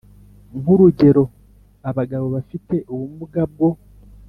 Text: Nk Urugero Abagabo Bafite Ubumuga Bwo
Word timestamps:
Nk 0.59 0.67
Urugero 0.73 1.23
Abagabo 1.89 2.25
Bafite 2.35 2.75
Ubumuga 2.93 3.41
Bwo 3.51 3.69